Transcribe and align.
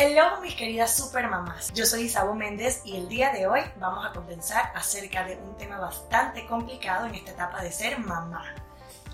Hello 0.00 0.40
mis 0.40 0.54
queridas 0.54 0.96
supermamás, 0.96 1.72
yo 1.74 1.84
soy 1.84 2.02
Isabel 2.02 2.36
Méndez 2.36 2.82
y 2.84 2.96
el 2.96 3.08
día 3.08 3.32
de 3.32 3.48
hoy 3.48 3.62
vamos 3.80 4.06
a 4.06 4.12
conversar 4.12 4.70
acerca 4.76 5.24
de 5.24 5.34
un 5.38 5.56
tema 5.56 5.80
bastante 5.80 6.46
complicado 6.46 7.06
en 7.06 7.16
esta 7.16 7.32
etapa 7.32 7.60
de 7.60 7.72
ser 7.72 7.98
mamá. 7.98 8.44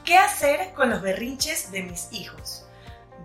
¿Qué 0.05 0.19
hacer 0.19 0.75
con 0.75 0.91
los 0.91 1.01
berrinches 1.01 1.73
de 1.73 1.85
mis 1.85 2.13
hijos? 2.13 2.67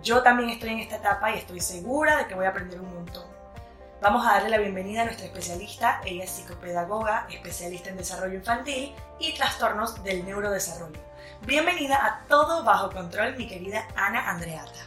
Yo 0.02 0.22
también 0.22 0.48
estoy 0.48 0.70
en 0.70 0.78
esta 0.78 0.96
etapa 0.96 1.32
y 1.32 1.36
estoy 1.36 1.60
segura 1.60 2.16
de 2.16 2.28
que 2.28 2.34
voy 2.34 2.46
a 2.46 2.48
aprender 2.48 2.80
un 2.80 2.94
montón. 2.94 3.26
Vamos 4.00 4.26
a 4.26 4.32
darle 4.32 4.48
la 4.48 4.56
bienvenida 4.56 5.02
a 5.02 5.04
nuestra 5.04 5.26
especialista, 5.26 6.00
ella 6.06 6.24
es 6.24 6.30
psicopedagoga, 6.30 7.26
especialista 7.28 7.90
en 7.90 7.98
desarrollo 7.98 8.36
infantil 8.36 8.94
y 9.18 9.34
trastornos 9.34 10.02
del 10.02 10.24
neurodesarrollo. 10.24 10.98
Bienvenida 11.42 12.06
a 12.06 12.26
Todo 12.26 12.64
Bajo 12.64 12.90
Control, 12.90 13.36
mi 13.36 13.46
querida 13.46 13.86
Ana 13.96 14.30
Andreata. 14.30 14.80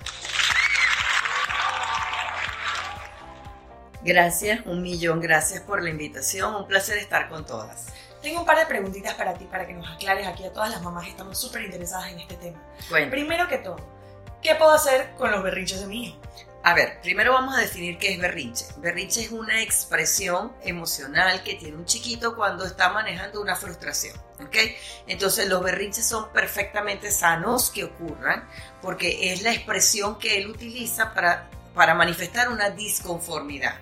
Gracias, 4.05 4.66
un 4.66 4.81
millón 4.81 5.21
gracias 5.21 5.62
por 5.62 5.81
la 5.81 5.89
invitación, 5.89 6.55
un 6.55 6.67
placer 6.67 6.98
estar 6.98 7.30
con 7.30 7.45
todas. 7.45 7.85
Tengo 8.21 8.41
un 8.41 8.45
par 8.45 8.57
de 8.57 8.66
preguntitas 8.66 9.13
para 9.13 9.34
ti, 9.34 9.45
para 9.45 9.66
que 9.66 9.73
nos 9.73 9.89
aclares 9.89 10.27
aquí 10.27 10.44
a 10.44 10.52
todas 10.52 10.70
las 10.71 10.81
mamás 10.81 11.05
que 11.05 11.11
estamos 11.11 11.39
súper 11.39 11.64
interesadas 11.64 12.11
en 12.11 12.19
este 12.19 12.36
tema. 12.36 12.61
Bueno. 12.89 13.09
Primero 13.09 13.47
que 13.47 13.59
todo, 13.59 13.77
¿qué 14.42 14.55
puedo 14.55 14.72
hacer 14.72 15.14
con 15.17 15.31
los 15.31 15.42
berrinches 15.42 15.80
de 15.80 15.88
mi 15.88 16.08
hijo? 16.08 16.19
A 16.64 16.73
ver, 16.73 17.00
primero 17.02 17.31
vamos 17.31 17.58
a 17.58 17.61
definir 17.61 17.97
qué 17.97 18.14
es 18.14 18.19
berrinche. 18.19 18.66
Berrinche 18.77 19.22
es 19.22 19.31
una 19.31 19.61
expresión 19.61 20.52
emocional 20.64 21.42
que 21.44 21.55
tiene 21.55 21.77
un 21.77 21.86
chiquito 21.86 22.36
cuando 22.36 22.66
está 22.66 22.89
manejando 22.89 23.42
una 23.42 23.55
frustración, 23.55 24.17
¿ok? 24.42 24.58
Entonces 25.08 25.47
los 25.47 25.64
berrinches 25.64 26.05
son 26.05 26.30
perfectamente 26.33 27.09
sanos 27.09 27.70
que 27.70 27.86
ocurran 27.86 28.49
porque 28.81 29.31
es 29.31 29.44
la 29.44 29.53
expresión 29.53 30.20
que 30.20 30.38
él 30.38 30.47
utiliza 30.47 31.14
para, 31.14 31.49
para 31.73 31.95
manifestar 31.95 32.49
una 32.49 32.70
disconformidad. 32.70 33.75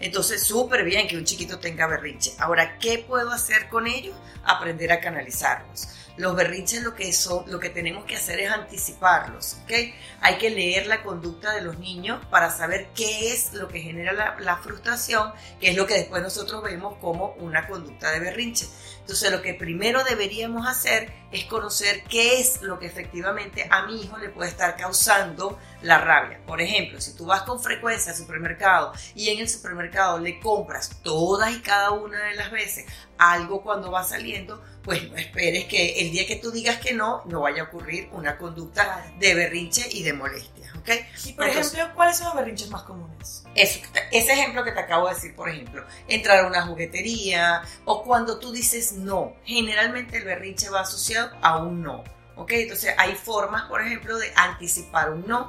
Entonces, 0.00 0.42
súper 0.42 0.84
bien 0.84 1.08
que 1.08 1.16
un 1.16 1.24
chiquito 1.24 1.58
tenga 1.58 1.86
berrinche. 1.86 2.32
Ahora, 2.38 2.78
¿qué 2.78 3.04
puedo 3.06 3.30
hacer 3.30 3.68
con 3.68 3.86
ellos? 3.86 4.16
Aprender 4.44 4.92
a 4.92 5.00
canalizarlos. 5.00 5.88
Los 6.16 6.34
berrinches 6.34 6.82
lo 6.82 6.96
que 6.96 7.12
son, 7.12 7.48
lo 7.48 7.60
que 7.60 7.70
tenemos 7.70 8.04
que 8.04 8.16
hacer 8.16 8.40
es 8.40 8.50
anticiparlos, 8.50 9.58
¿ok? 9.62 9.72
Hay 10.20 10.36
que 10.38 10.50
leer 10.50 10.88
la 10.88 11.04
conducta 11.04 11.52
de 11.52 11.60
los 11.60 11.78
niños 11.78 12.20
para 12.28 12.50
saber 12.50 12.88
qué 12.92 13.32
es 13.32 13.52
lo 13.54 13.68
que 13.68 13.80
genera 13.80 14.12
la, 14.12 14.36
la 14.40 14.56
frustración, 14.56 15.32
que 15.60 15.70
es 15.70 15.76
lo 15.76 15.86
que 15.86 15.94
después 15.94 16.20
nosotros 16.20 16.60
vemos 16.64 16.96
como 17.00 17.34
una 17.38 17.68
conducta 17.68 18.10
de 18.10 18.18
berrinche. 18.18 18.66
Entonces, 19.08 19.32
lo 19.32 19.40
que 19.40 19.54
primero 19.54 20.04
deberíamos 20.04 20.66
hacer 20.66 21.10
es 21.32 21.46
conocer 21.46 22.04
qué 22.10 22.40
es 22.40 22.60
lo 22.60 22.78
que 22.78 22.84
efectivamente 22.84 23.66
a 23.70 23.86
mi 23.86 24.02
hijo 24.02 24.18
le 24.18 24.28
puede 24.28 24.50
estar 24.50 24.76
causando 24.76 25.58
la 25.80 25.96
rabia. 25.96 26.42
Por 26.46 26.60
ejemplo, 26.60 27.00
si 27.00 27.16
tú 27.16 27.24
vas 27.24 27.40
con 27.44 27.58
frecuencia 27.58 28.12
al 28.12 28.18
supermercado 28.18 28.92
y 29.14 29.30
en 29.30 29.38
el 29.38 29.48
supermercado 29.48 30.18
le 30.18 30.38
compras 30.38 31.00
todas 31.02 31.56
y 31.56 31.60
cada 31.60 31.92
una 31.92 32.22
de 32.22 32.34
las 32.34 32.50
veces 32.50 32.84
algo 33.16 33.62
cuando 33.62 33.90
va 33.90 34.04
saliendo, 34.04 34.62
pues 34.82 35.10
no 35.10 35.16
esperes 35.16 35.64
que 35.64 36.02
el 36.02 36.10
día 36.10 36.26
que 36.26 36.36
tú 36.36 36.50
digas 36.50 36.76
que 36.76 36.92
no, 36.92 37.22
no 37.24 37.40
vaya 37.40 37.62
a 37.62 37.64
ocurrir 37.64 38.10
una 38.12 38.36
conducta 38.36 39.10
de 39.18 39.34
berrinche 39.34 39.88
y 39.90 40.02
de 40.02 40.12
molestia. 40.12 40.57
¿Ok? 40.78 40.90
Y 41.24 41.32
por 41.32 41.46
ejemplo, 41.46 41.94
¿cuáles 41.94 42.16
son 42.18 42.26
los 42.26 42.36
berrinches 42.36 42.70
más 42.70 42.82
comunes? 42.82 43.44
Eso, 43.54 43.80
ese 44.10 44.32
ejemplo 44.32 44.64
que 44.64 44.72
te 44.72 44.80
acabo 44.80 45.08
de 45.08 45.14
decir, 45.14 45.34
por 45.34 45.48
ejemplo, 45.48 45.84
entrar 46.06 46.44
a 46.44 46.46
una 46.46 46.66
juguetería 46.66 47.62
o 47.84 48.02
cuando 48.02 48.38
tú 48.38 48.52
dices 48.52 48.92
no, 48.92 49.34
generalmente 49.44 50.18
el 50.18 50.24
berrinche 50.24 50.70
va 50.70 50.80
asociado 50.80 51.30
a 51.42 51.58
un 51.58 51.82
no. 51.82 52.04
¿ok? 52.36 52.52
Entonces 52.52 52.94
hay 52.96 53.14
formas, 53.14 53.64
por 53.64 53.82
ejemplo, 53.82 54.16
de 54.16 54.32
anticipar 54.36 55.10
un 55.10 55.26
no 55.26 55.48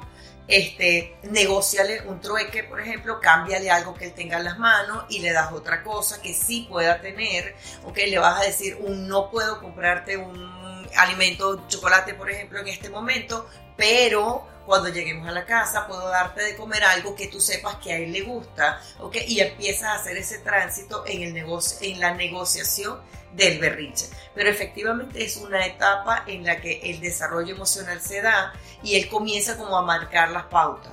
este, 0.50 1.16
negociale 1.22 2.02
un 2.06 2.20
trueque, 2.20 2.64
por 2.64 2.80
ejemplo, 2.80 3.20
cámbiale 3.20 3.70
algo 3.70 3.94
que 3.94 4.06
él 4.06 4.14
tenga 4.14 4.38
en 4.38 4.44
las 4.44 4.58
manos 4.58 5.04
y 5.08 5.20
le 5.20 5.32
das 5.32 5.52
otra 5.52 5.84
cosa 5.84 6.20
que 6.20 6.34
sí 6.34 6.66
pueda 6.68 7.00
tener, 7.00 7.54
ok, 7.84 7.96
le 8.08 8.18
vas 8.18 8.40
a 8.40 8.44
decir 8.44 8.76
un 8.80 9.06
no 9.06 9.30
puedo 9.30 9.60
comprarte 9.60 10.16
un 10.16 10.88
alimento, 10.96 11.68
chocolate, 11.68 12.14
por 12.14 12.28
ejemplo, 12.30 12.58
en 12.58 12.66
este 12.66 12.90
momento, 12.90 13.48
pero 13.76 14.44
cuando 14.70 14.88
lleguemos 14.88 15.28
a 15.28 15.32
la 15.32 15.44
casa 15.44 15.88
puedo 15.88 16.08
darte 16.10 16.44
de 16.44 16.54
comer 16.54 16.84
algo 16.84 17.16
que 17.16 17.26
tú 17.26 17.40
sepas 17.40 17.74
que 17.82 17.92
a 17.92 17.96
él 17.96 18.12
le 18.12 18.20
gusta, 18.20 18.80
ok, 19.00 19.16
y 19.26 19.40
empiezas 19.40 19.88
a 19.88 19.94
hacer 19.94 20.16
ese 20.16 20.38
tránsito 20.38 21.02
en 21.08 21.22
el 21.22 21.34
negocio, 21.34 21.78
en 21.80 21.98
la 21.98 22.14
negociación 22.14 23.00
del 23.32 23.58
berrinche. 23.58 24.06
Pero 24.32 24.48
efectivamente 24.48 25.24
es 25.24 25.38
una 25.38 25.66
etapa 25.66 26.22
en 26.28 26.44
la 26.44 26.60
que 26.60 26.82
el 26.84 27.00
desarrollo 27.00 27.52
emocional 27.52 28.00
se 28.00 28.22
da 28.22 28.52
y 28.80 28.94
él 28.94 29.08
comienza 29.08 29.58
como 29.58 29.76
a 29.76 29.82
marcar 29.82 30.30
las 30.30 30.44
pautas. 30.44 30.92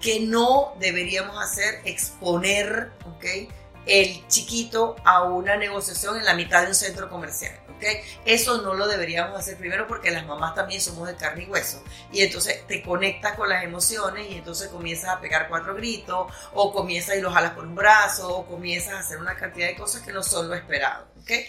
Que 0.00 0.20
no 0.20 0.74
deberíamos 0.78 1.42
hacer 1.42 1.80
exponer 1.84 2.92
¿okay? 3.16 3.48
el 3.86 4.24
chiquito 4.28 4.94
a 5.04 5.24
una 5.24 5.56
negociación 5.56 6.16
en 6.16 6.26
la 6.26 6.34
mitad 6.34 6.62
de 6.62 6.68
un 6.68 6.76
centro 6.76 7.10
comercial. 7.10 7.65
¿Okay? 7.76 8.00
Eso 8.24 8.62
no 8.62 8.74
lo 8.74 8.86
deberíamos 8.86 9.38
hacer 9.38 9.56
primero 9.56 9.86
porque 9.86 10.10
las 10.10 10.26
mamás 10.26 10.54
también 10.54 10.80
somos 10.80 11.06
de 11.08 11.16
carne 11.16 11.44
y 11.44 11.46
hueso. 11.46 11.82
Y 12.12 12.22
entonces 12.22 12.66
te 12.66 12.82
conectas 12.82 13.36
con 13.36 13.48
las 13.48 13.64
emociones 13.64 14.30
y 14.30 14.36
entonces 14.36 14.68
comienzas 14.68 15.10
a 15.10 15.20
pegar 15.20 15.48
cuatro 15.48 15.74
gritos 15.74 16.32
o 16.54 16.72
comienzas 16.72 17.16
y 17.16 17.20
los 17.20 17.32
jalas 17.32 17.52
por 17.52 17.66
un 17.66 17.74
brazo 17.74 18.36
o 18.36 18.46
comienzas 18.46 18.94
a 18.94 18.98
hacer 19.00 19.18
una 19.18 19.36
cantidad 19.36 19.68
de 19.68 19.76
cosas 19.76 20.02
que 20.02 20.12
no 20.12 20.22
son 20.22 20.48
lo 20.48 20.54
esperado. 20.54 21.06
¿okay? 21.22 21.46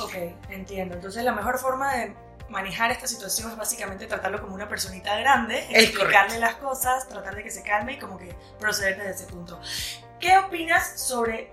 Ok, 0.00 0.14
entiendo. 0.50 0.94
Entonces 0.94 1.24
la 1.24 1.32
mejor 1.32 1.58
forma 1.58 1.94
de 1.94 2.14
manejar 2.48 2.90
esta 2.90 3.06
situación 3.06 3.50
es 3.50 3.56
básicamente 3.56 4.06
tratarlo 4.06 4.40
como 4.40 4.54
una 4.54 4.68
personita 4.68 5.16
grande, 5.18 5.66
explicarle 5.70 6.38
las 6.38 6.54
cosas, 6.56 7.06
tratar 7.08 7.34
de 7.34 7.42
que 7.42 7.50
se 7.50 7.62
calme 7.62 7.94
y 7.94 7.98
como 7.98 8.18
que 8.18 8.34
proceder 8.58 8.96
desde 8.96 9.10
ese 9.10 9.24
punto. 9.26 9.60
¿Qué 10.18 10.36
opinas 10.38 11.00
sobre 11.00 11.52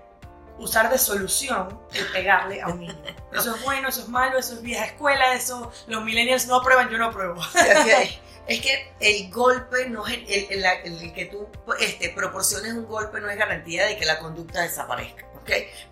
usar 0.58 0.90
de 0.90 0.98
solución 0.98 1.80
el 1.92 2.06
pegarle 2.08 2.62
a 2.62 2.68
un 2.68 2.80
niño? 2.80 2.94
Eso 3.32 3.54
es 3.54 3.62
bueno, 3.62 3.88
eso 3.88 4.00
es 4.00 4.08
malo, 4.08 4.38
eso 4.38 4.54
es 4.54 4.62
vieja 4.62 4.86
escuela, 4.86 5.34
eso 5.34 5.70
los 5.86 6.04
millennials 6.04 6.46
no 6.46 6.56
aprueban, 6.56 6.88
yo 6.88 6.98
no 6.98 7.06
apruebo. 7.06 7.40
Es 8.46 8.60
que 8.60 8.92
el 9.00 9.28
golpe 9.28 9.88
no 9.88 10.06
es 10.06 10.18
el, 10.28 10.64
el, 10.64 11.12
que 11.12 11.24
tú 11.24 11.48
este, 11.80 12.10
proporciones 12.10 12.74
un 12.74 12.86
golpe 12.86 13.20
no 13.20 13.28
es 13.28 13.36
garantía 13.36 13.86
de 13.86 13.96
que 13.96 14.04
la 14.04 14.20
conducta 14.20 14.62
desaparezca. 14.62 15.26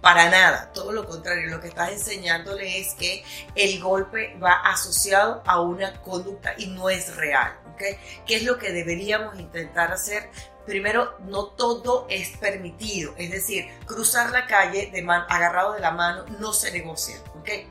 Para 0.00 0.28
nada, 0.30 0.72
todo 0.72 0.92
lo 0.92 1.06
contrario, 1.06 1.48
lo 1.48 1.60
que 1.60 1.69
estás 1.69 1.92
enseñándole 1.92 2.81
es 2.81 2.94
que 2.94 3.25
el 3.54 3.81
golpe 3.81 4.36
va 4.42 4.52
asociado 4.52 5.42
a 5.46 5.60
una 5.60 6.02
conducta 6.02 6.54
y 6.56 6.66
no 6.66 6.91
es 6.91 7.14
real, 7.16 7.56
¿ok? 7.72 7.82
¿Qué 8.26 8.36
es 8.36 8.42
lo 8.42 8.58
que 8.58 8.72
deberíamos 8.72 9.38
intentar 9.38 9.92
hacer? 9.92 10.28
Primero, 10.66 11.16
no 11.26 11.47
todo 11.47 12.06
es 12.08 12.36
permitido, 12.38 13.14
es 13.19 13.30
decir, 13.30 13.66
cruzar 13.86 14.30
la 14.30 14.47
calle 14.47 14.91
de 14.91 15.04
agarrado 15.28 15.75
de 15.75 15.80
la 15.80 15.91
mano 15.91 16.25
no 16.38 16.52
se 16.52 16.72
negocia. 16.72 17.16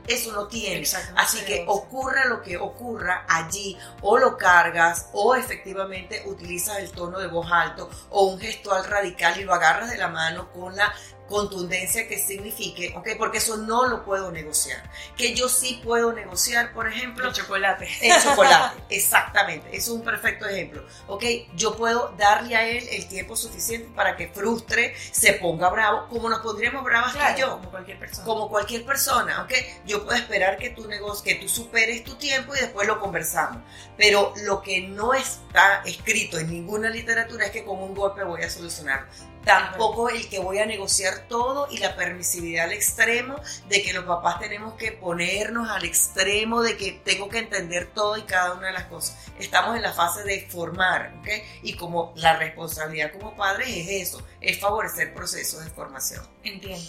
Eso 0.06 0.32
no 0.32 0.46
tiene. 0.46 0.86
Así 1.16 1.44
que 1.44 1.64
ocurra 1.66 2.26
lo 2.26 2.42
que 2.42 2.56
ocurra 2.56 3.24
allí, 3.28 3.76
o 4.02 4.18
lo 4.18 4.36
cargas, 4.36 5.08
o 5.12 5.34
efectivamente 5.34 6.22
utilizas 6.26 6.78
el 6.78 6.92
tono 6.92 7.18
de 7.18 7.26
voz 7.26 7.50
alto, 7.50 7.90
o 8.10 8.26
un 8.26 8.38
gestual 8.38 8.84
radical 8.84 9.38
y 9.40 9.44
lo 9.44 9.52
agarras 9.52 9.90
de 9.90 9.98
la 9.98 10.08
mano 10.08 10.52
con 10.52 10.76
la 10.76 10.94
contundencia 11.28 12.06
que 12.06 12.18
signifique, 12.18 12.94
¿ok? 12.96 13.10
Porque 13.18 13.38
eso 13.38 13.56
no 13.56 13.86
lo 13.88 14.04
puedo 14.04 14.30
negociar. 14.30 14.82
Que 15.16 15.34
yo 15.34 15.48
sí 15.48 15.80
puedo 15.82 16.12
negociar, 16.12 16.72
por 16.72 16.86
ejemplo... 16.88 17.28
El 17.28 17.34
chocolate. 17.34 17.88
El 18.02 18.22
chocolate, 18.22 18.82
exactamente. 18.90 19.74
Es 19.76 19.88
un 19.88 20.02
perfecto 20.02 20.46
ejemplo, 20.46 20.84
¿ok? 21.06 21.24
Yo 21.54 21.76
puedo 21.76 22.14
darle 22.18 22.56
a 22.56 22.68
él 22.68 22.86
el 22.90 23.08
tiempo 23.08 23.36
suficiente 23.36 23.88
para 23.94 24.16
que 24.16 24.28
frustre, 24.28 24.94
se 25.12 25.34
ponga 25.34 25.70
bravo, 25.70 26.08
como 26.08 26.28
nos 26.28 26.40
pondríamos 26.40 26.84
bravas 26.84 27.14
que 27.14 27.40
yo. 27.40 27.58
Como 27.58 27.70
cualquier 27.70 27.98
persona. 27.98 28.24
Como 28.24 28.48
cualquier 28.48 28.84
persona, 28.84 29.42
¿ok? 29.42 29.52
Yo 29.86 30.04
puedo 30.04 30.16
esperar 30.16 30.58
que 30.58 30.70
tú, 30.70 30.88
que 31.24 31.34
tú 31.36 31.48
superes 31.48 32.04
tu 32.04 32.16
tiempo 32.16 32.54
y 32.54 32.60
después 32.60 32.86
lo 32.86 33.00
conversamos. 33.00 33.62
Pero 33.96 34.34
lo 34.42 34.60
que 34.60 34.82
no 34.82 35.14
está 35.14 35.82
escrito 35.84 36.38
en 36.38 36.50
ninguna 36.50 36.90
literatura 36.90 37.46
es 37.46 37.50
que 37.50 37.64
con 37.64 37.82
un 37.82 37.94
golpe 37.94 38.24
voy 38.24 38.42
a 38.42 38.50
solucionar 38.50 39.08
tampoco 39.44 40.08
el 40.08 40.28
que 40.28 40.38
voy 40.38 40.58
a 40.58 40.66
negociar 40.66 41.26
todo 41.28 41.68
y 41.70 41.78
la 41.78 41.96
permisividad 41.96 42.64
al 42.64 42.72
extremo 42.72 43.36
de 43.68 43.82
que 43.82 43.92
los 43.92 44.04
papás 44.04 44.40
tenemos 44.40 44.74
que 44.74 44.92
ponernos 44.92 45.68
al 45.70 45.84
extremo 45.84 46.62
de 46.62 46.76
que 46.76 46.92
tengo 47.04 47.28
que 47.28 47.38
entender 47.38 47.90
todo 47.94 48.16
y 48.16 48.22
cada 48.22 48.54
una 48.54 48.68
de 48.68 48.72
las 48.72 48.84
cosas. 48.84 49.16
Estamos 49.38 49.76
en 49.76 49.82
la 49.82 49.92
fase 49.92 50.22
de 50.24 50.46
formar, 50.48 51.12
¿ok? 51.20 51.28
Y 51.62 51.74
como 51.74 52.12
la 52.16 52.36
responsabilidad 52.36 53.12
como 53.12 53.34
padres 53.36 53.68
es 53.68 54.08
eso, 54.08 54.22
es 54.44 54.60
favorecer 54.60 55.14
procesos 55.14 55.64
de 55.64 55.70
formación. 55.70 56.26
Entiendo. 56.42 56.84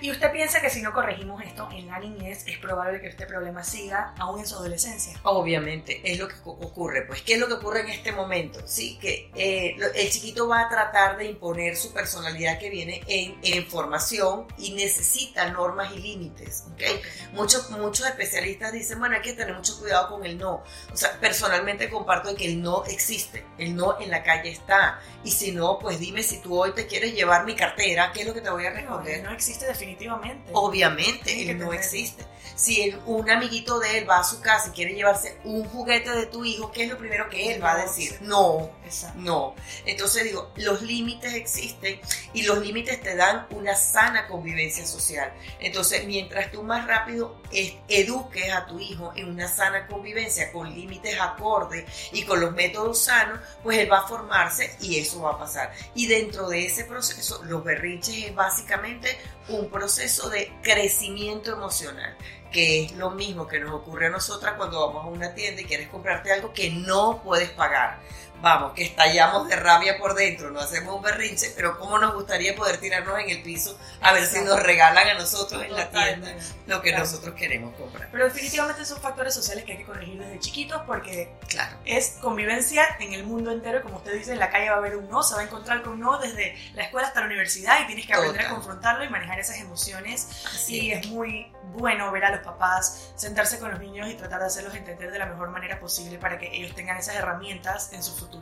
¿Y 0.00 0.10
usted 0.10 0.32
piensa 0.32 0.60
que 0.60 0.70
si 0.70 0.82
no 0.82 0.92
corregimos 0.92 1.42
esto 1.42 1.68
en 1.72 1.86
la 1.86 1.98
niñez, 1.98 2.44
es 2.46 2.58
probable 2.58 3.00
que 3.00 3.08
este 3.08 3.26
problema 3.26 3.62
siga 3.62 4.14
aún 4.18 4.40
en 4.40 4.46
su 4.46 4.56
adolescencia? 4.56 5.18
Obviamente, 5.22 6.00
es 6.04 6.18
lo 6.18 6.28
que 6.28 6.34
ocurre. 6.44 7.02
Pues, 7.02 7.22
¿qué 7.22 7.34
es 7.34 7.40
lo 7.40 7.46
que 7.46 7.54
ocurre 7.54 7.80
en 7.80 7.90
este 7.90 8.12
momento? 8.12 8.60
Sí, 8.66 8.98
que 9.00 9.30
eh, 9.34 9.76
el 9.94 10.10
chiquito 10.10 10.48
va 10.48 10.62
a 10.62 10.68
tratar 10.68 11.16
de 11.16 11.26
imponer 11.26 11.76
su 11.76 11.92
personalidad 11.92 12.58
que 12.58 12.70
viene 12.70 13.02
en, 13.06 13.36
en 13.42 13.66
formación 13.66 14.46
y 14.58 14.72
necesita 14.72 15.48
normas 15.50 15.92
y 15.94 15.98
límites. 15.98 16.64
¿okay? 16.74 17.00
Muchos, 17.32 17.70
muchos 17.70 18.06
especialistas 18.06 18.72
dicen, 18.72 18.98
bueno, 18.98 19.16
hay 19.16 19.22
que 19.22 19.32
tener 19.32 19.54
mucho 19.54 19.78
cuidado 19.78 20.08
con 20.08 20.24
el 20.24 20.38
no. 20.38 20.62
O 20.92 20.96
sea, 20.96 21.18
personalmente 21.20 21.88
comparto 21.90 22.34
que 22.34 22.46
el 22.46 22.62
no 22.62 22.84
existe, 22.84 23.44
el 23.58 23.74
no 23.76 24.00
en 24.00 24.10
la 24.10 24.22
calle 24.22 24.50
está. 24.50 25.00
Y 25.22 25.30
si 25.30 25.52
no, 25.52 25.78
pues 25.78 25.98
dime 25.98 26.22
si 26.22 26.38
tú 26.38 26.58
hoy 26.58 26.72
te 26.72 26.86
quieres 26.86 26.93
llevar 27.00 27.44
mi 27.44 27.54
cartera, 27.54 28.12
¿qué 28.12 28.20
es 28.20 28.26
lo 28.26 28.34
que 28.34 28.40
te 28.40 28.50
voy 28.50 28.66
a 28.66 28.70
responder? 28.70 29.22
No, 29.22 29.30
no 29.30 29.34
existe 29.34 29.66
definitivamente. 29.66 30.50
Obviamente, 30.52 31.50
él 31.50 31.58
no 31.58 31.72
existe. 31.72 32.24
Si 32.54 32.94
un 33.06 33.28
amiguito 33.28 33.80
de 33.80 33.98
él 33.98 34.08
va 34.08 34.18
a 34.18 34.24
su 34.24 34.40
casa 34.40 34.68
y 34.68 34.72
quiere 34.72 34.94
llevarse 34.94 35.38
un 35.44 35.64
juguete 35.64 36.10
de 36.10 36.26
tu 36.26 36.44
hijo, 36.44 36.70
¿qué 36.70 36.84
es 36.84 36.90
lo 36.90 36.98
primero 36.98 37.28
que 37.28 37.52
él 37.52 37.62
va 37.62 37.72
a 37.72 37.76
decir? 37.78 38.16
No, 38.22 38.70
no. 39.16 39.54
Entonces 39.86 40.24
digo, 40.24 40.52
los 40.56 40.82
límites 40.82 41.34
existen 41.34 42.00
y 42.32 42.42
los 42.42 42.58
límites 42.58 43.00
te 43.00 43.16
dan 43.16 43.46
una 43.50 43.74
sana 43.74 44.26
convivencia 44.26 44.86
social. 44.86 45.32
Entonces, 45.60 46.04
mientras 46.06 46.50
tú 46.50 46.62
más 46.62 46.86
rápido 46.86 47.40
eduques 47.88 48.52
a 48.52 48.66
tu 48.66 48.78
hijo 48.78 49.12
en 49.16 49.28
una 49.28 49.48
sana 49.48 49.86
convivencia 49.86 50.52
con 50.52 50.74
límites 50.74 51.18
acordes 51.20 51.84
y 52.12 52.22
con 52.24 52.40
los 52.40 52.52
métodos 52.52 53.04
sanos, 53.04 53.40
pues 53.62 53.78
él 53.78 53.90
va 53.90 54.00
a 54.00 54.08
formarse 54.08 54.76
y 54.80 54.98
eso 54.98 55.22
va 55.22 55.32
a 55.32 55.38
pasar. 55.38 55.72
Y 55.94 56.06
dentro 56.06 56.48
de 56.48 56.66
ese 56.66 56.84
proceso, 56.84 57.42
los 57.44 57.64
berrinches 57.64 58.26
es 58.26 58.34
básicamente 58.34 59.18
un 59.48 59.68
proceso 59.68 60.28
de 60.30 60.52
crecimiento 60.62 61.52
emocional 61.52 62.16
que 62.54 62.84
es 62.84 62.92
lo 62.92 63.10
mismo 63.10 63.48
que 63.48 63.58
nos 63.58 63.72
ocurre 63.72 64.06
a 64.06 64.10
nosotras 64.10 64.54
cuando 64.56 64.86
vamos 64.86 65.04
a 65.04 65.08
una 65.08 65.34
tienda 65.34 65.60
y 65.60 65.64
quieres 65.64 65.88
comprarte 65.88 66.32
algo 66.32 66.52
que 66.52 66.70
no 66.70 67.20
puedes 67.24 67.50
pagar 67.50 67.98
vamos, 68.44 68.74
que 68.74 68.84
estallamos 68.84 69.48
de 69.48 69.56
rabia 69.56 69.98
por 69.98 70.14
dentro, 70.14 70.50
no 70.50 70.60
hacemos 70.60 70.94
un 70.94 71.02
berrinche, 71.02 71.52
pero 71.56 71.78
cómo 71.78 71.98
nos 71.98 72.14
gustaría 72.14 72.54
poder 72.54 72.76
tirarnos 72.76 73.18
en 73.18 73.30
el 73.30 73.42
piso 73.42 73.76
a 74.00 74.12
ver 74.12 74.26
si 74.26 74.40
nos 74.42 74.62
regalan 74.62 75.08
a 75.08 75.14
nosotros 75.14 75.62
en 75.64 75.74
la 75.74 75.90
tienda 75.90 76.32
lo 76.66 76.82
que 76.82 76.92
nosotros 76.92 77.34
queremos 77.34 77.74
comprar. 77.74 78.08
Pero 78.12 78.24
definitivamente 78.24 78.84
son 78.84 79.00
factores 79.00 79.34
sociales 79.34 79.64
que 79.64 79.72
hay 79.72 79.78
que 79.78 79.84
corregir 79.84 80.18
desde 80.18 80.38
chiquitos 80.38 80.82
porque 80.86 81.34
claro. 81.48 81.76
es 81.84 82.18
convivencia 82.20 82.84
en 83.00 83.14
el 83.14 83.24
mundo 83.24 83.50
entero, 83.50 83.82
como 83.82 83.96
usted 83.96 84.12
dice, 84.12 84.32
en 84.32 84.38
la 84.38 84.50
calle 84.50 84.68
va 84.68 84.76
a 84.76 84.78
haber 84.78 84.96
un 84.96 85.08
no, 85.08 85.22
se 85.22 85.34
va 85.34 85.40
a 85.40 85.44
encontrar 85.44 85.82
con 85.82 85.94
un 85.94 86.00
no 86.00 86.18
desde 86.18 86.54
la 86.74 86.84
escuela 86.84 87.08
hasta 87.08 87.20
la 87.20 87.26
universidad 87.26 87.80
y 87.82 87.86
tienes 87.86 88.06
que 88.06 88.12
aprender 88.12 88.46
a 88.46 88.50
confrontarlo 88.50 89.04
y 89.04 89.08
manejar 89.08 89.40
esas 89.40 89.58
emociones. 89.58 90.28
y 90.68 90.92
es 90.92 91.06
muy 91.08 91.50
bueno 91.72 92.12
ver 92.12 92.26
a 92.26 92.30
los 92.30 92.40
papás 92.40 93.12
sentarse 93.16 93.58
con 93.58 93.70
los 93.70 93.80
niños 93.80 94.08
y 94.10 94.14
tratar 94.14 94.40
de 94.40 94.46
hacerlos 94.46 94.74
entender 94.74 95.10
de 95.10 95.18
la 95.18 95.26
mejor 95.26 95.48
manera 95.48 95.80
posible 95.80 96.18
para 96.18 96.38
que 96.38 96.54
ellos 96.54 96.74
tengan 96.74 96.98
esas 96.98 97.16
herramientas 97.16 97.90
en 97.92 98.02
su 98.02 98.14
futuro 98.14 98.33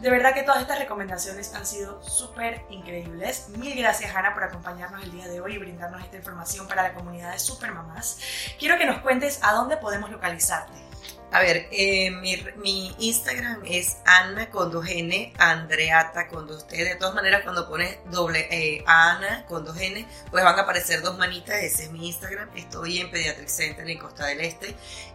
de 0.00 0.10
verdad 0.10 0.32
que 0.34 0.42
todas 0.42 0.62
estas 0.62 0.78
recomendaciones 0.78 1.54
han 1.54 1.66
sido 1.66 2.02
súper 2.02 2.62
increíbles. 2.70 3.48
Mil 3.50 3.76
gracias 3.76 4.14
Ana 4.14 4.32
por 4.34 4.44
acompañarnos 4.44 5.02
el 5.02 5.10
día 5.10 5.26
de 5.26 5.40
hoy 5.40 5.54
y 5.54 5.58
brindarnos 5.58 6.02
esta 6.02 6.16
información 6.16 6.68
para 6.68 6.82
la 6.82 6.94
comunidad 6.94 7.32
de 7.32 7.38
Supermamás. 7.38 8.18
Quiero 8.58 8.78
que 8.78 8.86
nos 8.86 8.98
cuentes 9.00 9.40
a 9.42 9.52
dónde 9.52 9.76
podemos 9.76 10.10
localizarte. 10.10 10.87
A 11.30 11.40
ver, 11.40 11.68
eh, 11.72 12.10
mi, 12.10 12.94
Instagram 12.98 13.62
es 13.66 13.98
Ana 14.06 14.50
con 14.50 14.70
dos 14.70 14.86
N, 14.88 15.32
Andreata 15.38 16.26
con 16.26 16.46
dos 16.46 16.66
T. 16.66 16.82
De 16.82 16.96
todas 16.96 17.14
maneras, 17.14 17.42
cuando 17.42 17.68
pones 17.68 17.98
doble 18.10 18.48
eh, 18.50 18.82
Ana 18.86 19.44
con 19.46 19.64
dos 19.64 19.78
N, 19.78 20.06
pues 20.30 20.42
van 20.42 20.58
a 20.58 20.62
aparecer 20.62 21.02
dos 21.02 21.18
manitas. 21.18 21.56
Ese 21.56 21.84
es 21.84 21.90
mi 21.90 22.08
Instagram. 22.08 22.48
Estoy 22.56 23.00
en 23.00 23.10
Pediatric 23.10 23.48
Center 23.48 23.88
en 23.88 23.98
Costa 23.98 24.26
del 24.26 24.40
Este 24.40 24.74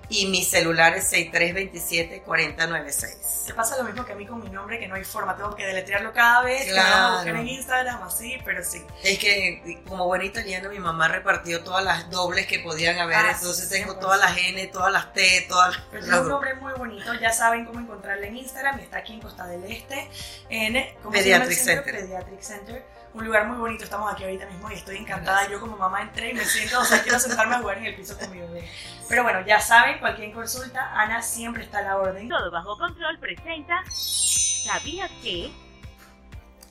y 0.09 0.25
mi 0.27 0.43
celular 0.43 0.93
es 0.95 1.11
6327-4096. 1.13 3.15
Se 3.45 3.53
pasa 3.53 3.77
lo 3.77 3.85
mismo 3.85 4.05
que 4.05 4.11
a 4.13 4.15
mí 4.15 4.27
con 4.27 4.43
mi 4.43 4.49
nombre, 4.49 4.79
que 4.79 4.87
no 4.87 4.95
hay 4.95 5.03
forma, 5.03 5.35
tengo 5.35 5.53
que 5.55 5.65
deletrearlo 5.65 6.13
cada 6.13 6.43
vez, 6.43 6.71
claro. 6.71 7.23
que 7.23 7.31
en 7.31 7.47
Instagram, 7.47 8.03
así, 8.03 8.37
pero 8.45 8.63
sí. 8.63 8.85
Es 9.03 9.17
que 9.17 9.81
como 9.87 10.05
buen 10.05 10.21
italiano, 10.21 10.69
mi 10.69 10.77
mamá 10.79 11.07
repartió 11.07 11.63
todas 11.63 11.83
las 11.83 12.07
dobles 12.09 12.45
que 12.47 12.59
podían 12.59 12.99
haber, 12.99 13.17
ah, 13.17 13.31
entonces 13.33 13.67
tengo 13.69 13.95
todas 13.95 14.19
las 14.19 14.37
N, 14.37 14.67
todas 14.67 14.91
las 14.91 15.13
T, 15.13 15.45
todas 15.47 15.79
las... 15.91 16.02
es 16.05 16.13
un 16.13 16.29
nombre 16.29 16.53
muy 16.55 16.73
bonito, 16.73 17.13
ya 17.15 17.31
saben 17.31 17.65
cómo 17.65 17.79
encontrarle 17.79 18.27
en 18.27 18.37
Instagram, 18.37 18.79
está 18.79 18.97
aquí 18.97 19.13
en 19.13 19.21
Costa 19.21 19.45
del 19.47 19.63
Este, 19.65 20.09
en 20.49 20.73
Pediatric 21.11 21.57
Center. 21.57 21.95
Pediatric 21.95 22.41
Center 22.41 22.85
un 23.13 23.25
lugar 23.25 23.47
muy 23.47 23.57
bonito. 23.57 23.83
Estamos 23.83 24.11
aquí 24.11 24.23
ahorita 24.23 24.45
mismo 24.47 24.69
y 24.71 24.73
estoy 24.73 24.97
encantada. 24.97 25.47
Yo 25.49 25.59
como 25.59 25.77
mamá 25.77 26.01
entré 26.01 26.31
y 26.31 26.33
me 26.33 26.45
siento, 26.45 26.79
o 26.79 26.83
sea, 26.83 27.01
quiero 27.03 27.19
sentarme 27.19 27.55
a 27.55 27.59
jugar 27.59 27.77
en 27.77 27.85
el 27.85 27.95
piso 27.95 28.17
con 28.17 28.31
mi 28.31 28.39
bebé. 28.39 28.67
Pero 29.07 29.23
bueno, 29.23 29.45
ya 29.45 29.59
saben, 29.59 29.99
cualquier 29.99 30.31
consulta, 30.33 30.91
Ana 30.99 31.21
siempre 31.21 31.63
está 31.63 31.79
a 31.79 31.83
la 31.83 31.97
orden. 31.97 32.27
Todo 32.27 32.51
bajo 32.51 32.77
control 32.77 33.19
presenta. 33.19 33.83
¿Sabías 33.89 35.11
que? 35.21 35.51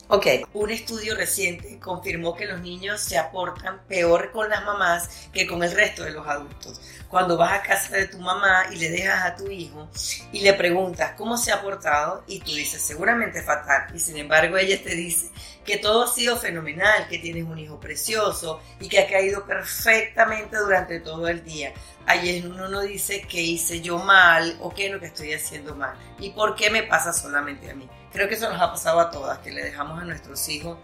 Ok, 0.09 0.27
un 0.53 0.69
estudio 0.69 1.15
reciente 1.15 1.79
confirmó 1.79 2.35
que 2.35 2.45
los 2.45 2.59
niños 2.59 2.99
se 2.99 3.17
aportan 3.17 3.79
peor 3.87 4.31
con 4.31 4.49
las 4.49 4.63
mamás 4.65 5.29
que 5.31 5.47
con 5.47 5.63
el 5.63 5.71
resto 5.71 6.03
de 6.03 6.11
los 6.11 6.27
adultos. 6.27 6.81
Cuando 7.07 7.37
vas 7.37 7.53
a 7.53 7.61
casa 7.61 7.95
de 7.95 8.07
tu 8.07 8.19
mamá 8.19 8.65
y 8.71 8.75
le 8.75 8.89
dejas 8.89 9.23
a 9.25 9.35
tu 9.35 9.49
hijo 9.49 9.89
y 10.33 10.41
le 10.41 10.53
preguntas 10.55 11.13
cómo 11.17 11.37
se 11.37 11.53
ha 11.53 11.61
portado 11.61 12.21
y 12.27 12.39
tú 12.41 12.51
dices 12.51 12.81
seguramente 12.81 13.41
fatal 13.41 13.95
y 13.95 13.99
sin 13.99 14.17
embargo 14.17 14.57
ella 14.57 14.81
te 14.83 14.93
dice 14.93 15.29
que 15.63 15.77
todo 15.77 16.03
ha 16.03 16.07
sido 16.07 16.35
fenomenal, 16.35 17.07
que 17.07 17.19
tienes 17.19 17.45
un 17.45 17.57
hijo 17.57 17.79
precioso 17.79 18.61
y 18.81 18.89
que 18.89 18.99
ha 18.99 19.07
caído 19.07 19.45
perfectamente 19.45 20.57
durante 20.57 20.99
todo 20.99 21.29
el 21.29 21.45
día. 21.45 21.73
Ahí 22.05 22.43
uno 22.45 22.67
no 22.67 22.81
dice 22.81 23.25
qué 23.29 23.41
hice 23.41 23.79
yo 23.79 23.99
mal 23.99 24.57
o 24.59 24.73
qué 24.73 24.87
es 24.87 24.91
lo 24.91 24.99
que 24.99 25.05
estoy 25.05 25.33
haciendo 25.33 25.75
mal 25.75 25.95
y 26.19 26.31
por 26.31 26.55
qué 26.55 26.69
me 26.69 26.83
pasa 26.83 27.13
solamente 27.13 27.71
a 27.71 27.73
mí. 27.73 27.87
Creo 28.13 28.27
que 28.27 28.35
eso 28.35 28.49
nos 28.49 28.61
ha 28.61 28.71
pasado 28.71 28.99
a 28.99 29.09
todas, 29.09 29.39
que 29.39 29.51
le 29.51 29.63
dejamos 29.63 30.01
a 30.01 30.05
nuestros 30.05 30.47
hijos 30.47 30.77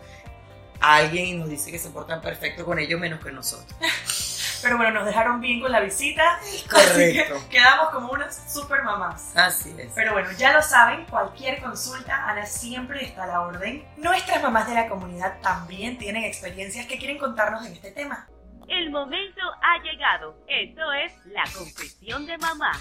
a 0.82 0.96
alguien 0.96 1.26
y 1.26 1.34
nos 1.34 1.50
dice 1.50 1.72
que 1.72 1.80
se 1.80 1.90
portan 1.90 2.22
perfecto 2.22 2.66
con 2.66 2.80
ellos 2.80 3.00
menos 3.00 3.24
que 3.24 3.32
nosotros. 3.32 3.76
Pero 4.62 4.76
bueno, 4.76 4.92
nos 4.92 5.06
dejaron 5.06 5.40
bien 5.40 5.62
con 5.62 5.72
la 5.72 5.80
visita. 5.80 6.40
Correcto. 6.70 7.36
Así 7.36 7.46
que 7.46 7.50
quedamos 7.50 7.90
como 7.92 8.12
unas 8.12 8.52
super 8.52 8.84
mamás. 8.84 9.36
Así 9.38 9.74
es. 9.78 9.92
Pero 9.96 10.12
bueno, 10.14 10.30
ya 10.38 10.52
lo 10.52 10.62
saben, 10.62 11.06
cualquier 11.06 11.62
consulta, 11.62 12.28
Ana 12.30 12.46
siempre 12.46 13.06
está 13.06 13.24
a 13.24 13.28
la 13.28 13.42
orden. 13.42 13.86
Nuestras 13.98 14.42
mamás 14.44 14.68
de 14.68 14.74
la 14.74 14.90
comunidad 14.90 15.40
también 15.42 15.98
tienen 15.98 16.24
experiencias 16.24 16.86
que 16.88 16.98
quieren 16.98 17.18
contarnos 17.18 17.66
en 17.66 17.74
este 17.74 17.92
tema. 17.92 18.28
El 18.68 18.92
momento 18.92 19.42
ha 19.62 19.82
llegado. 19.82 20.36
Esto 20.48 20.92
es 20.94 21.14
la 21.26 21.44
confesión 21.58 22.26
de 22.26 22.38
mamá. 22.38 22.72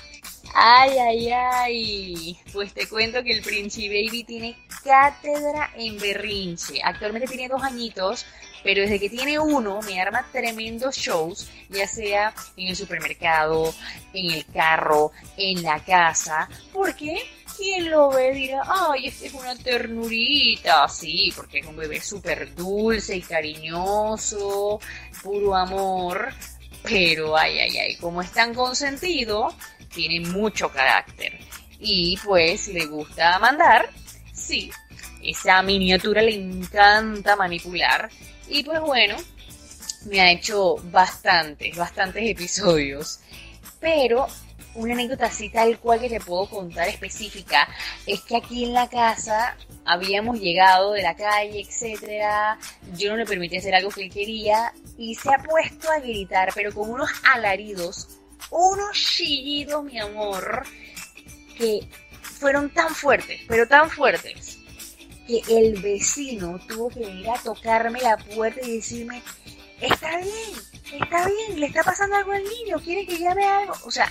Ay, 0.54 0.98
ay, 0.98 1.30
ay. 1.30 2.38
Pues 2.52 2.72
te 2.72 2.88
cuento 2.88 3.22
que 3.22 3.32
el 3.32 3.42
Princi 3.42 3.88
Baby 3.88 4.24
tiene 4.24 4.56
cátedra 4.82 5.70
en 5.76 5.98
berrinche. 5.98 6.80
Actualmente 6.82 7.28
tiene 7.28 7.48
dos 7.48 7.62
añitos, 7.62 8.26
pero 8.62 8.82
desde 8.82 8.98
que 8.98 9.10
tiene 9.10 9.38
uno 9.38 9.80
me 9.82 10.00
arma 10.00 10.26
tremendos 10.32 10.96
shows, 10.96 11.48
ya 11.68 11.86
sea 11.86 12.34
en 12.56 12.68
el 12.68 12.76
supermercado, 12.76 13.72
en 14.12 14.30
el 14.32 14.46
carro, 14.46 15.12
en 15.36 15.62
la 15.62 15.84
casa, 15.84 16.48
porque 16.72 17.18
quien 17.56 17.90
lo 17.90 18.10
ve 18.10 18.32
dirá, 18.32 18.62
ay, 18.66 19.08
este 19.08 19.26
es 19.26 19.34
una 19.34 19.56
ternurita, 19.56 20.88
sí, 20.88 21.32
porque 21.34 21.58
es 21.58 21.66
un 21.66 21.76
bebé 21.76 22.00
súper 22.00 22.54
dulce 22.54 23.16
y 23.16 23.22
cariñoso, 23.22 24.80
puro 25.22 25.54
amor, 25.54 26.32
pero 26.82 27.36
ay, 27.36 27.58
ay, 27.58 27.76
ay, 27.76 27.96
como 27.96 28.22
es 28.22 28.30
tan 28.32 28.54
consentido, 28.54 29.54
tiene 29.92 30.28
mucho 30.28 30.68
carácter. 30.70 31.38
Y 31.80 32.18
pues 32.24 32.68
le 32.68 32.86
gusta 32.86 33.38
mandar, 33.38 33.90
sí, 34.32 34.70
esa 35.22 35.62
miniatura 35.62 36.22
le 36.22 36.34
encanta 36.34 37.36
manipular 37.36 38.08
y 38.48 38.64
pues 38.64 38.80
bueno, 38.80 39.16
me 40.06 40.20
ha 40.20 40.30
hecho 40.30 40.76
bastantes, 40.84 41.76
bastantes 41.76 42.22
episodios. 42.28 43.20
Pero 43.80 44.26
una 44.74 44.94
anécdota 44.94 45.26
así 45.26 45.50
tal 45.50 45.78
cual 45.78 46.00
que 46.00 46.08
te 46.08 46.20
puedo 46.20 46.46
contar 46.46 46.88
específica 46.88 47.68
es 48.06 48.20
que 48.22 48.36
aquí 48.36 48.64
en 48.64 48.72
la 48.72 48.88
casa 48.88 49.56
habíamos 49.84 50.40
llegado 50.40 50.92
de 50.92 51.02
la 51.02 51.14
calle, 51.14 51.60
etcétera. 51.60 52.58
Yo 52.96 53.10
no 53.10 53.16
le 53.16 53.26
permití 53.26 53.56
hacer 53.56 53.74
algo 53.74 53.90
que 53.90 54.04
él 54.04 54.12
quería 54.12 54.72
y 54.96 55.14
se 55.14 55.32
ha 55.32 55.38
puesto 55.38 55.90
a 55.90 55.98
gritar, 55.98 56.50
pero 56.54 56.72
con 56.72 56.90
unos 56.90 57.10
alaridos, 57.34 58.08
unos 58.50 58.92
chillidos, 58.92 59.84
mi 59.84 59.98
amor, 59.98 60.64
que 61.56 61.88
fueron 62.22 62.70
tan 62.70 62.94
fuertes, 62.94 63.40
pero 63.48 63.66
tan 63.66 63.90
fuertes 63.90 64.58
que 65.26 65.42
el 65.48 65.80
vecino 65.82 66.58
tuvo 66.66 66.88
que 66.88 67.00
venir 67.00 67.28
a 67.28 67.38
tocarme 67.42 68.00
la 68.00 68.16
puerta 68.16 68.60
y 68.66 68.76
decirme, 68.76 69.22
está 69.80 70.18
bien, 70.18 71.00
está 71.00 71.26
bien, 71.26 71.60
le 71.60 71.66
está 71.66 71.82
pasando 71.82 72.16
algo 72.16 72.32
al 72.32 72.44
niño, 72.44 72.78
quiere 72.82 73.06
que 73.06 73.18
llame 73.18 73.44
algo. 73.44 73.74
O 73.84 73.90
sea, 73.90 74.10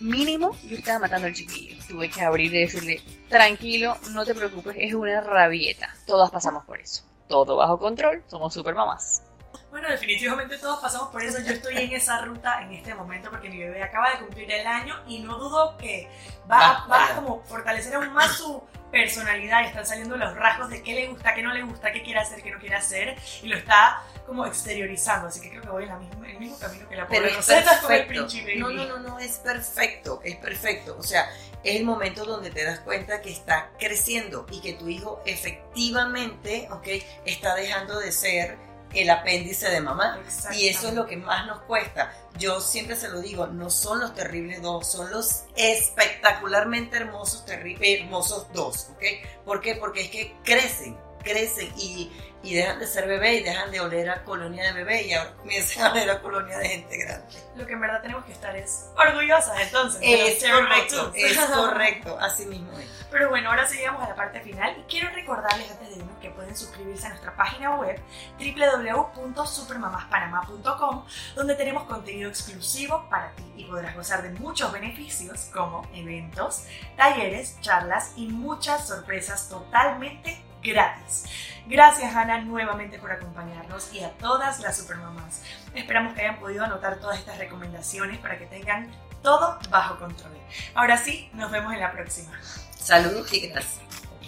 mínimo 0.00 0.56
yo 0.64 0.76
estaba 0.76 1.00
matando 1.00 1.26
al 1.26 1.34
chiquillo. 1.34 1.76
Tuve 1.86 2.08
que 2.08 2.22
abrir 2.22 2.54
y 2.54 2.60
decirle, 2.60 3.02
tranquilo, 3.28 3.96
no 4.12 4.24
te 4.24 4.34
preocupes, 4.34 4.76
es 4.78 4.94
una 4.94 5.20
rabieta. 5.20 5.94
Todas 6.06 6.30
pasamos 6.30 6.64
por 6.64 6.80
eso. 6.80 7.02
todo 7.28 7.56
bajo 7.56 7.78
control, 7.78 8.22
somos 8.26 8.54
super 8.54 8.74
mamás. 8.74 9.22
Bueno, 9.70 9.88
definitivamente 9.88 10.58
todos 10.58 10.80
pasamos 10.80 11.08
por 11.10 11.22
eso. 11.22 11.38
Yo 11.40 11.52
estoy 11.52 11.76
en 11.76 11.92
esa 11.92 12.22
ruta 12.22 12.62
en 12.62 12.72
este 12.72 12.94
momento 12.94 13.30
porque 13.30 13.50
mi 13.50 13.58
bebé 13.58 13.82
acaba 13.82 14.10
de 14.12 14.18
cumplir 14.18 14.50
el 14.50 14.66
año 14.66 14.94
y 15.06 15.20
no 15.20 15.36
dudo 15.38 15.76
que 15.76 16.08
va, 16.50 16.86
va 16.90 17.06
a 17.06 17.14
como 17.14 17.42
fortalecer 17.42 17.94
aún 17.94 18.12
más 18.12 18.36
su 18.36 18.62
personalidad 18.90 19.64
están 19.64 19.86
saliendo 19.86 20.16
los 20.16 20.34
rasgos 20.34 20.70
de 20.70 20.82
qué 20.82 20.94
le 20.94 21.08
gusta, 21.08 21.34
qué 21.34 21.42
no 21.42 21.52
le 21.52 21.62
gusta, 21.62 21.92
qué 21.92 22.02
quiere 22.02 22.20
hacer, 22.20 22.42
qué 22.42 22.50
no 22.50 22.58
quiere 22.58 22.76
hacer 22.76 23.16
y 23.42 23.48
lo 23.48 23.56
está 23.56 24.02
como 24.26 24.46
exteriorizando. 24.46 25.28
Así 25.28 25.40
que 25.40 25.50
creo 25.50 25.62
que 25.62 25.68
voy 25.68 25.84
en 25.84 25.90
la 25.90 25.98
misma, 25.98 26.28
el 26.28 26.38
mismo 26.38 26.58
camino 26.58 26.88
que 26.88 26.96
la 26.96 27.06
pobre 27.06 27.20
Pero 27.20 27.36
Rosetta 27.36 27.80
con 27.80 27.92
el. 27.92 28.06
Princi 28.06 28.56
No, 28.56 28.70
no, 28.70 28.86
no, 28.86 28.98
no, 28.98 29.18
es 29.18 29.38
perfecto, 29.38 30.20
es 30.24 30.36
perfecto. 30.36 30.96
O 30.98 31.02
sea, 31.02 31.28
es 31.62 31.76
el 31.76 31.84
momento 31.84 32.24
donde 32.24 32.50
te 32.50 32.64
das 32.64 32.80
cuenta 32.80 33.20
que 33.20 33.30
está 33.30 33.70
creciendo 33.78 34.46
y 34.50 34.60
que 34.60 34.74
tu 34.74 34.88
hijo 34.88 35.22
efectivamente, 35.26 36.68
¿ok? 36.70 36.88
Está 37.24 37.54
dejando 37.54 37.98
de 37.98 38.12
ser 38.12 38.67
el 38.94 39.10
apéndice 39.10 39.68
de 39.68 39.80
mamá. 39.80 40.20
Y 40.52 40.68
eso 40.68 40.88
es 40.88 40.94
lo 40.94 41.06
que 41.06 41.16
más 41.16 41.46
nos 41.46 41.60
cuesta. 41.60 42.12
Yo 42.38 42.60
siempre 42.60 42.96
se 42.96 43.08
lo 43.08 43.20
digo, 43.20 43.46
no 43.46 43.70
son 43.70 44.00
los 44.00 44.14
terribles 44.14 44.62
dos, 44.62 44.90
son 44.90 45.10
los 45.10 45.44
espectacularmente 45.56 46.96
hermosos, 46.96 47.44
terribles, 47.44 48.00
hermosos 48.00 48.46
dos, 48.52 48.90
¿ok? 48.94 49.02
¿Por 49.44 49.60
qué? 49.60 49.74
Porque 49.74 50.02
es 50.02 50.10
que 50.10 50.36
crecen, 50.44 50.96
crecen 51.28 51.70
y, 51.76 52.10
y 52.42 52.54
dejan 52.54 52.78
de 52.78 52.86
ser 52.86 53.06
bebé 53.06 53.34
y 53.34 53.42
dejan 53.42 53.70
de 53.70 53.80
oler 53.80 54.08
a 54.10 54.24
colonia 54.24 54.64
de 54.64 54.72
bebé 54.72 55.02
y 55.02 55.12
ahora 55.12 55.34
comienzan 55.36 55.86
a 55.86 55.92
oler 55.92 56.10
a 56.10 56.22
colonia 56.22 56.56
de 56.58 56.68
gente 56.68 56.96
grande. 56.98 57.26
Lo 57.56 57.66
que 57.66 57.74
en 57.74 57.80
verdad 57.80 58.00
tenemos 58.00 58.24
que 58.24 58.32
estar 58.32 58.56
es 58.56 58.86
orgullosas 58.96 59.60
entonces. 59.60 60.00
Es 60.02 60.42
correcto, 60.50 61.12
es 61.14 61.38
correcto, 61.54 62.18
así 62.20 62.46
mismo 62.46 62.72
es. 62.78 62.88
Pero 63.10 63.28
bueno, 63.30 63.48
ahora 63.50 63.66
sí 63.66 63.78
llegamos 63.78 64.04
a 64.04 64.10
la 64.10 64.14
parte 64.14 64.40
final 64.40 64.76
y 64.78 64.82
quiero 64.82 65.08
recordarles 65.10 65.68
antes 65.70 65.88
de 65.88 65.96
irnos 65.96 66.18
que 66.18 66.28
pueden 66.30 66.54
suscribirse 66.56 67.06
a 67.06 67.08
nuestra 67.10 67.36
página 67.36 67.76
web 67.76 68.00
www.supermamaspanamá.com 68.38 71.04
donde 71.34 71.54
tenemos 71.54 71.84
contenido 71.84 72.28
exclusivo 72.28 73.08
para 73.08 73.32
ti 73.32 73.50
y 73.56 73.64
podrás 73.64 73.96
gozar 73.96 74.22
de 74.22 74.28
muchos 74.30 74.70
beneficios 74.72 75.48
como 75.52 75.88
eventos, 75.94 76.64
talleres, 76.96 77.58
charlas 77.60 78.12
y 78.16 78.28
muchas 78.28 78.86
sorpresas 78.86 79.48
totalmente 79.48 80.47
gratis. 80.62 81.24
Gracias 81.66 82.14
Ana 82.14 82.38
nuevamente 82.40 82.98
por 82.98 83.12
acompañarnos 83.12 83.92
y 83.92 84.02
a 84.02 84.10
todas 84.12 84.60
las 84.60 84.78
supermamás. 84.78 85.42
Esperamos 85.74 86.14
que 86.14 86.22
hayan 86.22 86.40
podido 86.40 86.64
anotar 86.64 86.98
todas 86.98 87.18
estas 87.18 87.38
recomendaciones 87.38 88.18
para 88.18 88.38
que 88.38 88.46
tengan 88.46 88.90
todo 89.22 89.58
bajo 89.70 89.98
control. 89.98 90.32
Ahora 90.74 90.96
sí, 90.96 91.28
nos 91.34 91.50
vemos 91.50 91.72
en 91.74 91.80
la 91.80 91.92
próxima. 91.92 92.32
Saludos 92.78 93.32
y 93.32 93.48
gracias. 93.48 93.80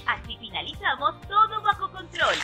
Así 0.07 0.37
finalizamos 0.39 1.21
todo 1.23 1.63
bajo 1.63 1.91
control. 1.91 2.35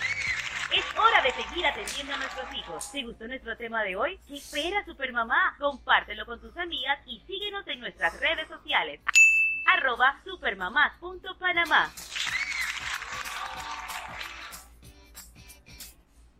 Es 0.75 0.85
hora 0.99 1.23
de 1.23 1.31
seguir 1.33 1.66
atendiendo 1.66 2.14
a 2.14 2.16
nuestros 2.16 2.55
hijos. 2.55 2.90
¿Te 2.90 3.02
gustó 3.02 3.28
nuestro 3.28 3.57
tema 3.57 3.83
de 3.83 3.97
hoy? 3.97 4.19
¿Qué 4.26 4.37
espera 4.37 4.85
Supermamá? 4.85 5.55
Compártelo 5.59 6.26
con 6.26 6.40
tus 6.40 6.57
amigas 6.57 6.99
y 7.07 7.21
síguenos 7.26 7.66
en 7.69 7.81
nuestras 7.81 8.19
redes 8.19 8.49
sociales. 8.49 9.00
Arroba 9.66 10.21
supermamás.panamá. 10.25 11.90